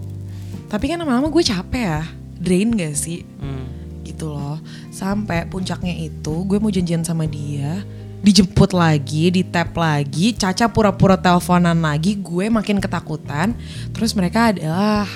[0.66, 2.02] Tapi kan lama-lama gue capek ya.
[2.42, 3.22] Drain gak sih?
[3.38, 3.78] Hmm.
[4.10, 4.58] gitu loh.
[4.90, 7.86] Sampai puncaknya itu gue mau janjian sama dia
[8.20, 13.56] dijemput lagi di tap lagi Caca pura-pura teleponan lagi gue makin ketakutan.
[13.96, 15.08] Terus mereka adalah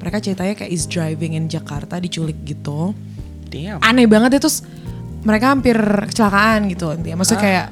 [0.00, 2.96] mereka ceritanya kayak is driving in Jakarta diculik gitu.
[3.50, 3.82] Damn.
[3.82, 4.62] aneh banget ya terus
[5.26, 5.74] mereka hampir
[6.06, 6.94] kecelakaan gitu.
[6.94, 7.66] Intinya maksudnya kayak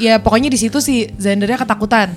[0.00, 2.10] ya pokoknya di situ si Zendernya ketakutan.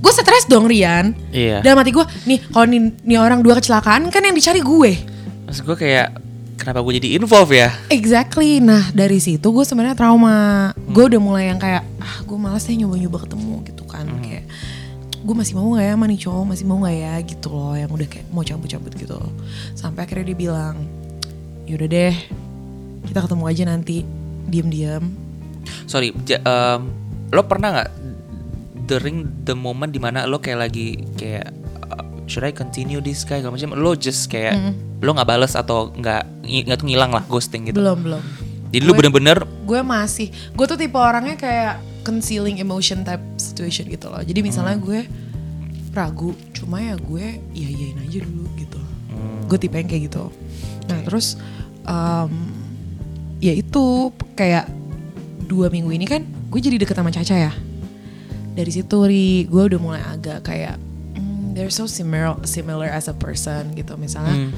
[0.00, 1.12] Gue stres dong Rian.
[1.28, 1.60] Iya.
[1.60, 4.92] dalam hati gue nih kalau nih, nih orang dua kecelakaan kan yang dicari gue.
[5.50, 6.29] Maksud gue kayak
[6.60, 7.72] kenapa gue jadi involve ya?
[7.88, 8.60] Exactly.
[8.60, 10.70] Nah dari situ gue sebenarnya trauma.
[10.92, 14.04] Gue udah mulai yang kayak ah gue malas deh nyoba-nyoba ketemu gitu kan.
[14.20, 14.44] Kayak
[15.20, 17.90] gue masih mau nggak ya sama nih cowok masih mau nggak ya gitu loh yang
[17.90, 19.18] udah kayak mau cabut-cabut gitu.
[19.72, 20.76] Sampai akhirnya dia bilang
[21.64, 22.14] yaudah deh
[23.08, 23.96] kita ketemu aja nanti
[24.46, 25.04] diam-diam.
[25.86, 26.92] Sorry, ja- em,
[27.30, 27.90] lo pernah nggak
[28.86, 31.59] during the moment di mana lo kayak lagi kayak
[32.30, 33.42] should I continue this guy?
[33.42, 34.54] Gak macam lo just kayak
[35.02, 37.82] lo nggak bales atau nggak nggak tuh ngilang lah ghosting gitu.
[37.82, 38.22] Belum belum.
[38.70, 44.06] Jadi lo bener-bener Gue masih gue tuh tipe orangnya kayak concealing emotion type situation gitu
[44.06, 44.22] loh.
[44.22, 45.04] Jadi misalnya gue
[45.90, 48.80] ragu, cuma ya gue iya iyain aja dulu gitu.
[49.50, 50.30] Gue tipe yang kayak gitu.
[50.86, 51.34] Nah terus
[51.82, 52.30] em,
[53.42, 54.70] ya itu kayak
[55.50, 57.52] dua minggu ini kan gue jadi deket sama Caca ya.
[58.54, 60.89] Dari situ ri gue udah mulai agak kayak hmm,
[61.60, 64.00] they're so similar similar as a person gitu.
[64.00, 64.56] Misalnya Hmm.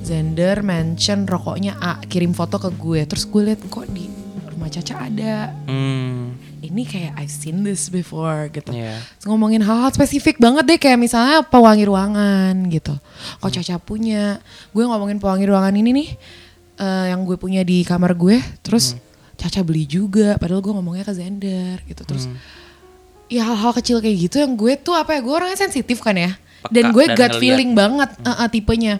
[0.00, 3.04] Zender mention rokoknya A kirim foto ke gue.
[3.04, 4.08] Terus gue liat kok di
[4.48, 5.52] rumah Caca ada?
[5.68, 8.72] Hmm, ini kayak I've seen this before gitu.
[8.72, 8.96] Iya.
[8.96, 12.96] Terus ngomongin hal-hal spesifik banget deh kayak misalnya pewangi ruangan gitu.
[13.44, 14.40] Kok Caca punya
[14.72, 16.08] gue ngomongin pewangi ruangan ini nih
[16.80, 18.40] eh, yang gue punya di kamar gue.
[18.64, 18.96] Terus
[19.36, 22.08] Caca beli juga padahal gue ngomongnya ke Zender gitu.
[22.08, 22.24] Terus
[23.30, 26.34] ya hal-hal kecil kayak gitu yang gue tuh apa ya gue orangnya sensitif kan ya
[26.68, 27.40] dan Peka gue dan gut ngeliat.
[27.40, 28.94] feeling banget eh, eh, tipenya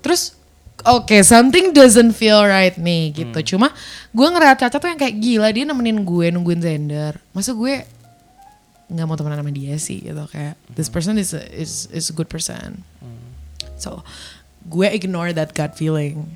[0.00, 0.34] terus
[0.82, 3.56] oke something doesn't feel right nih gitu.
[3.56, 3.70] Cuma
[4.10, 7.14] gue ngeliat Caca tuh yang kayak gila dia nemenin gue nungguin Zender.
[7.32, 7.86] Masa gue
[8.84, 12.14] nggak mau temenan sama dia sih gitu kayak this person is a, is is a
[12.14, 12.84] good person.
[13.80, 14.04] So
[14.68, 16.28] gue ignore that gut feeling.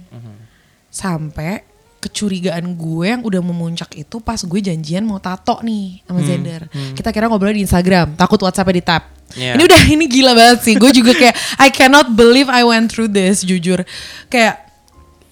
[0.88, 1.66] Sampai
[1.98, 6.62] kecurigaan gue yang udah memuncak itu pas gue janjian mau tato nih sama Zender.
[6.94, 9.02] Kita kira ngobrol di Instagram, takut WhatsApp di tap.
[9.34, 9.58] Yeah.
[9.58, 10.74] Ini udah ini gila banget sih.
[10.78, 13.82] Gue juga kayak I cannot believe I went through this jujur.
[14.30, 14.70] Kayak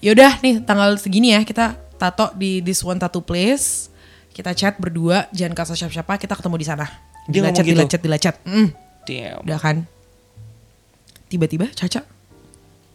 [0.03, 3.89] yaudah nih tanggal segini ya kita tato di this one tattoo place.
[4.35, 6.85] Kita chat berdua, jangan kasih siapa-siapa, kita ketemu di sana.
[7.25, 7.73] Dia Dilacet, gitu?
[7.73, 8.35] dilacet, dilacet.
[8.45, 8.69] Mm.
[9.09, 9.39] Damn.
[9.41, 9.77] Udah kan.
[11.25, 12.05] Tiba-tiba Caca,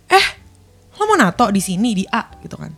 [0.09, 0.27] eh
[0.97, 2.73] lo mau nato di sini di A gitu kan.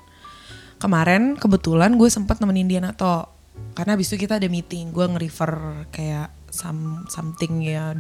[0.79, 3.31] Kemarin kebetulan gue sempat nemenin dia nato.
[3.75, 7.95] Karena abis itu kita ada meeting, gue nge-refer kayak some, something ya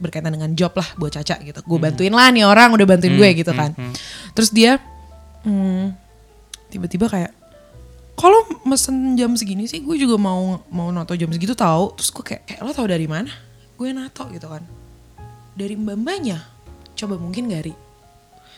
[0.00, 1.60] berkaitan dengan job lah buat Caca gitu.
[1.64, 3.72] Gue bantuin lah nih orang udah bantuin gue gitu kan.
[4.34, 4.80] Terus dia
[5.46, 5.94] hmm,
[6.72, 7.32] tiba-tiba kayak
[8.14, 12.24] kalau mesen jam segini sih gue juga mau mau nato jam segitu tahu terus gue
[12.24, 13.30] kayak, kayak lo tau dari mana
[13.74, 14.62] gue nato gitu kan
[15.54, 16.38] dari mbak mbaknya
[16.94, 17.74] coba mungkin gak Ri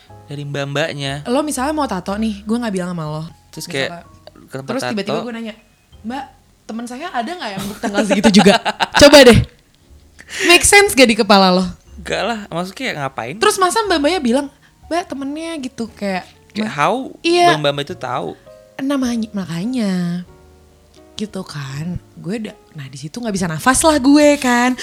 [0.07, 1.27] Dari mbak-mbaknya.
[1.27, 3.25] lo misalnya mau tato nih gue nggak bilang sama lo
[3.57, 4.05] Terus kayak
[4.47, 5.55] ke terus tiba-tiba gue nanya
[6.05, 6.25] mbak
[6.69, 8.61] teman saya ada nggak yang book tanggal segitu juga?
[9.01, 9.39] Coba deh.
[10.45, 11.65] Make sense gak di kepala lo?
[11.97, 13.35] Enggak lah, maksudnya ngapain?
[13.39, 14.47] terus masa mbak mbaknya bilang
[14.87, 17.11] mbak temennya gitu kayak Kayak how?
[17.21, 17.57] Iya.
[17.57, 18.33] mbak-mbak itu tahu.
[18.77, 20.21] namanya makanya
[21.17, 21.97] gitu kan.
[22.21, 24.77] Gue udah nah di situ nggak bisa nafas lah gue kan.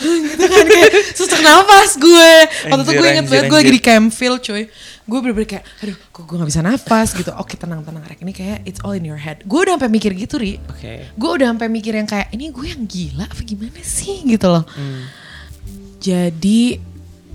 [0.00, 2.30] Gitu kan kayak susah nafas gue.
[2.68, 4.66] Waktu itu gue inget banget gue lagi di campfield coy
[5.10, 7.08] gue bener-bener kayak aduh kok gue nggak bisa nafas?
[7.18, 7.30] Gitu.
[7.34, 8.22] Oke tenang tenang Rek.
[8.22, 9.42] Ini kayak it's all in your head.
[9.42, 10.62] Gue udah sampai mikir gitu ri.
[10.70, 11.10] Oke.
[11.10, 14.22] gue udah sampai mikir yang kayak ini gue yang gila apa gimana sih?
[14.22, 14.62] Gitu loh.
[16.00, 16.78] Jadi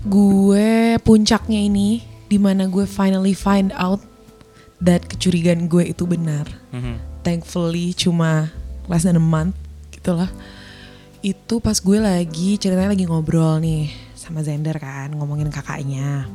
[0.06, 4.00] gue puncaknya ini di mana gue finally find out
[4.80, 6.48] that kecurigaan gue itu benar.
[6.72, 7.15] Mhm.
[7.26, 8.54] Thankfully cuma
[8.86, 9.58] less than a month
[9.90, 10.30] gitu lah
[11.20, 16.30] itu pas gue lagi ceritanya lagi ngobrol nih sama Zender kan ngomongin kakaknya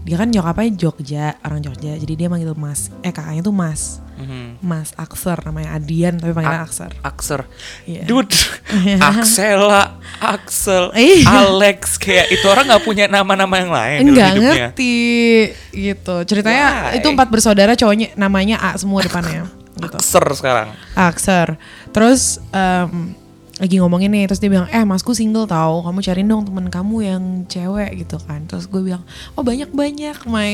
[0.00, 4.64] dia kan nyokapnya Jogja orang Jogja jadi dia manggil Mas eh kakaknya tuh Mas Mhm.
[4.64, 7.40] Mas Akser namanya Adian tapi panggilnya Ak- Akser Akser.
[7.84, 8.08] Iya.
[8.08, 8.32] Dude,
[9.02, 11.44] Axela, Axel, Iya.
[11.44, 14.32] Alex kayak itu orang nggak punya nama-nama yang lain hidupnya.
[14.72, 14.96] ngerti
[15.70, 16.96] gitu ceritanya Why?
[16.96, 19.44] itu empat bersaudara cowoknya namanya A semua depannya
[19.76, 20.68] gitu Akser sekarang.
[20.96, 21.48] Akser.
[21.92, 23.12] Terus em,
[23.56, 26.96] lagi ngomongin nih, terus dia bilang, eh masku single tahu, kamu cariin dong temen kamu
[27.08, 28.44] yang cewek gitu kan.
[28.44, 29.00] Terus gue bilang,
[29.32, 30.52] oh banyak banyak, my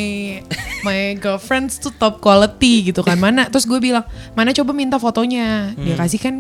[0.87, 3.19] my girlfriends tuh top quality gitu kan.
[3.19, 3.51] Mana?
[3.51, 4.07] Terus gue bilang,
[4.39, 5.75] mana coba minta fotonya.
[5.75, 6.35] Dia kasih kan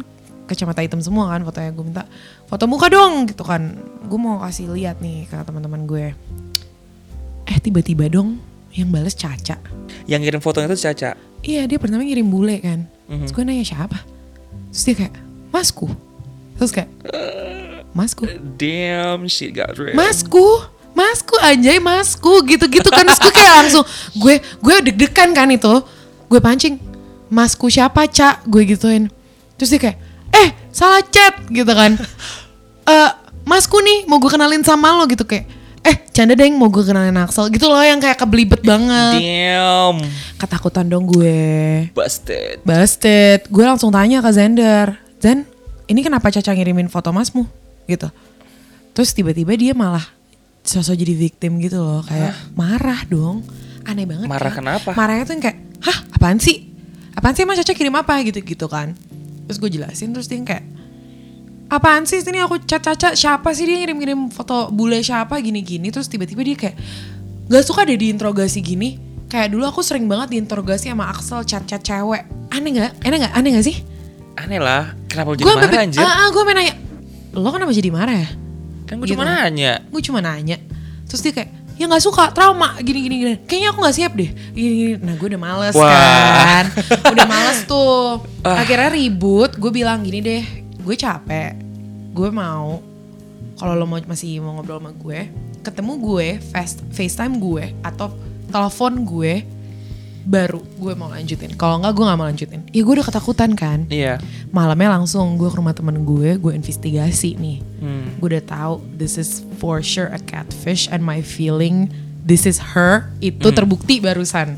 [0.46, 1.74] kacamata hitam semua kan fotonya.
[1.74, 2.06] Gue minta
[2.46, 3.74] foto muka dong gitu kan.
[4.06, 6.14] Gue mau kasih lihat nih ke teman-teman gue.
[7.50, 8.38] Eh tiba-tiba dong
[8.70, 9.58] yang bales Caca.
[10.06, 11.31] Yang ngirim fotonya itu Caca.
[11.42, 12.86] Iya dia pertama ngirim bule kan.
[13.10, 13.26] Mhm.
[13.26, 13.98] Terus gue nanya siapa?
[14.70, 15.14] Terus dia kayak
[15.50, 15.86] Masku.
[16.56, 16.90] Terus kayak
[17.92, 18.24] Masku.
[18.56, 19.98] Damn, shit got real.
[19.98, 22.44] Masku Masku anjay masku.
[22.46, 23.04] Gitu-gitu kan.
[23.04, 23.84] Terus gue kayak langsung
[24.16, 25.72] Gue gue deg-degan kan itu.
[26.30, 26.78] Gue pancing
[27.32, 28.44] Masku siapa cak?
[28.46, 29.08] Gue gituin.
[29.56, 29.98] Terus dia kayak
[30.32, 31.36] Eh salah chat.
[31.50, 31.98] Gitu kan.
[32.82, 33.10] Eh
[33.42, 35.06] Masku nih mau gue kenalin sama lo.
[35.06, 35.46] Gitu kayak
[35.82, 39.98] Eh canda deng mau gue kenalin Axel Gitu loh yang kayak kebelibet banget Damn,
[40.38, 41.42] Ketakutan dong gue
[41.90, 42.62] busted.
[42.62, 43.50] Busted.
[43.50, 44.94] Gue langsung tanya ke Zender.
[45.22, 45.46] Zen,
[45.86, 47.46] ini kenapa Caca ngirimin foto masmu?
[47.86, 48.10] Gitu.
[48.92, 50.02] Terus tiba-tiba dia malah
[50.62, 52.02] sosok jadi victim gitu loh.
[52.06, 53.42] Kayak marah dong.
[53.86, 54.26] Aneh banget.
[54.30, 54.58] Marah kan?
[54.62, 54.90] kenapa?
[54.94, 56.70] Marahnya tuh yang kayak, hah apaan sih?
[57.14, 58.94] Apaan sih emang Caca kirim apa gitu-gitu kan.
[59.50, 60.64] Terus gue jelasin terus dia kayak,
[61.72, 65.88] apaan sih ini aku chat Caca siapa sih dia ngirim-ngirim foto bule siapa gini-gini.
[65.88, 66.76] Terus tiba-tiba dia kayak,
[67.48, 69.00] gak suka deh diinterogasi gini.
[69.32, 72.28] Kayak dulu aku sering banget diinterogasi sama Axel chat-chat cewek.
[72.52, 72.92] Aneh gak?
[73.00, 73.32] Aneh gak?
[73.32, 73.80] Aneh gak sih?
[74.36, 76.00] Aneh lah, kenapa jadi Gue marah anjir?
[76.04, 76.74] ah, ah, gue pengen nanya,
[77.36, 78.28] lo kenapa jadi marah ya?
[78.88, 79.16] kan gue gitu.
[79.16, 79.72] cuma nanya.
[79.88, 80.56] Gue cuma nanya.
[81.08, 81.48] Terus dia kayak,
[81.80, 83.14] ya gak suka, trauma, gini-gini.
[83.24, 83.34] gini.
[83.48, 84.28] Kayaknya aku gak siap deh.
[84.52, 84.92] Gini-gini.
[85.00, 85.88] Nah gue udah males Wah.
[85.88, 86.64] kan.
[87.12, 88.20] udah males tuh.
[88.44, 88.60] Ah.
[88.60, 90.42] Akhirnya ribut, gue bilang gini deh,
[90.82, 91.54] gue capek.
[92.12, 92.82] Gue mau,
[93.56, 95.30] kalau lo mau masih mau ngobrol sama gue,
[95.62, 98.12] ketemu gue, face, FaceTime gue, atau
[98.52, 99.46] telepon gue,
[100.22, 101.54] baru gue mau lanjutin.
[101.58, 102.60] Kalau enggak gue gak mau lanjutin.
[102.70, 103.86] Ya gue udah ketakutan kan.
[103.90, 104.22] Iya.
[104.54, 107.58] Malamnya langsung gue ke rumah temen gue, gue investigasi nih.
[107.82, 108.06] Hmm.
[108.22, 111.90] Gue udah tahu this is for sure a catfish and my feeling
[112.22, 114.54] this is her itu terbukti barusan.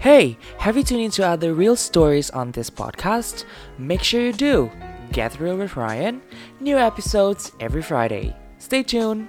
[0.00, 3.44] Hey, have you tuned into other real stories on this podcast?
[3.78, 4.70] Make sure you do.
[5.12, 6.22] Get Real with Ryan.
[6.60, 8.36] New episodes every Friday.
[8.58, 9.28] Stay tuned.